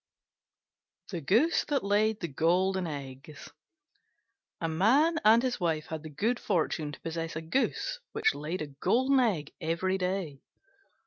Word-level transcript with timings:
THE 1.11 1.21
GOOSE 1.21 1.65
THAT 1.65 1.83
LAID 1.83 2.21
THE 2.21 2.27
GOLDEN 2.29 2.87
EGGS 2.87 3.51
A 4.59 4.67
Man 4.67 5.19
and 5.23 5.43
his 5.43 5.59
Wife 5.59 5.85
had 5.85 6.01
the 6.01 6.09
good 6.09 6.39
fortune 6.39 6.91
to 6.91 6.99
possess 7.01 7.35
a 7.35 7.41
Goose 7.43 7.99
which 8.11 8.33
laid 8.33 8.63
a 8.63 8.73
Golden 8.81 9.19
Egg 9.19 9.53
every 9.61 9.99
day. 9.99 10.41